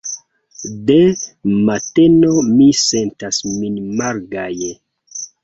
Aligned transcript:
De 0.85 0.95
mateno 1.67 2.31
mi 2.47 2.71
sentas 2.85 3.41
min 3.59 3.79
malgaje. 4.01 4.73